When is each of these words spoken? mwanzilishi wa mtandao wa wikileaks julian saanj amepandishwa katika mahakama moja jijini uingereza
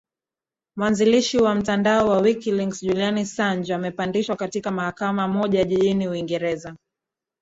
mwanzilishi 0.77 1.37
wa 1.37 1.55
mtandao 1.55 2.07
wa 2.09 2.17
wikileaks 2.21 2.81
julian 2.81 3.25
saanj 3.25 3.71
amepandishwa 3.71 4.35
katika 4.35 4.71
mahakama 4.71 5.27
moja 5.27 5.63
jijini 5.63 6.07
uingereza 6.07 6.75